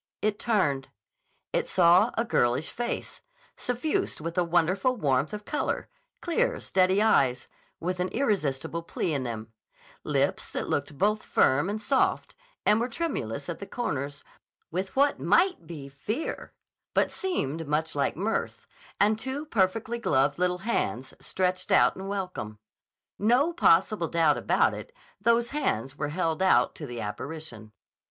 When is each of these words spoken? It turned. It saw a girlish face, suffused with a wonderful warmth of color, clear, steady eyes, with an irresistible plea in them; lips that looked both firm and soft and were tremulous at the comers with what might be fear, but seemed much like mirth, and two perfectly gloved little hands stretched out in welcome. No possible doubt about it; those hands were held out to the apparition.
It 0.23 0.39
turned. 0.39 0.87
It 1.53 1.67
saw 1.67 2.09
a 2.17 2.25
girlish 2.25 2.71
face, 2.71 3.21
suffused 3.55 4.19
with 4.19 4.35
a 4.35 4.43
wonderful 4.43 4.95
warmth 4.95 5.31
of 5.31 5.45
color, 5.45 5.89
clear, 6.21 6.59
steady 6.59 7.03
eyes, 7.03 7.47
with 7.79 7.99
an 7.99 8.07
irresistible 8.07 8.81
plea 8.81 9.13
in 9.13 9.21
them; 9.21 9.53
lips 10.03 10.51
that 10.53 10.67
looked 10.67 10.97
both 10.97 11.21
firm 11.21 11.69
and 11.69 11.79
soft 11.79 12.33
and 12.65 12.79
were 12.79 12.89
tremulous 12.89 13.47
at 13.47 13.59
the 13.59 13.67
comers 13.67 14.23
with 14.71 14.95
what 14.95 15.19
might 15.19 15.67
be 15.67 15.87
fear, 15.87 16.51
but 16.95 17.11
seemed 17.11 17.67
much 17.67 17.93
like 17.93 18.17
mirth, 18.17 18.65
and 18.99 19.19
two 19.19 19.45
perfectly 19.45 19.99
gloved 19.99 20.39
little 20.39 20.57
hands 20.65 21.13
stretched 21.21 21.71
out 21.71 21.95
in 21.95 22.07
welcome. 22.07 22.57
No 23.19 23.53
possible 23.53 24.07
doubt 24.07 24.35
about 24.39 24.73
it; 24.73 24.91
those 25.21 25.51
hands 25.51 25.95
were 25.95 26.09
held 26.09 26.41
out 26.41 26.73
to 26.73 26.87
the 26.87 26.99
apparition. 27.01 27.71